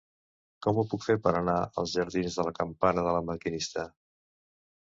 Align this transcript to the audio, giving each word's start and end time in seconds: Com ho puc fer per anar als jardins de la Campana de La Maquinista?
Com 0.65 0.77
ho 0.77 0.85
puc 0.93 1.03
fer 1.07 1.15
per 1.27 1.33
anar 1.41 1.57
als 1.81 1.93
jardins 1.99 2.39
de 2.39 2.47
la 2.49 2.57
Campana 2.63 3.07
de 3.09 3.15
La 3.19 3.23
Maquinista? 3.31 3.85